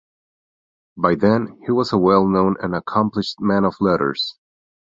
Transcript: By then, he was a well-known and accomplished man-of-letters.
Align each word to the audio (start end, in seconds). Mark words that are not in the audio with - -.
By 0.97 1.13
then, 1.13 1.59
he 1.67 1.71
was 1.71 1.93
a 1.93 1.97
well-known 1.99 2.55
and 2.59 2.73
accomplished 2.73 3.39
man-of-letters. 3.39 4.33